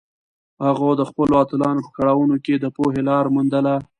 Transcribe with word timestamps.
هغه 0.65 0.87
د 0.99 1.01
خپلو 1.09 1.33
اتلانو 1.43 1.85
په 1.85 1.91
کړاوونو 1.97 2.35
کې 2.45 2.55
د 2.59 2.65
پوهې 2.75 3.01
لاره 3.09 3.29
موندله. 3.35 3.75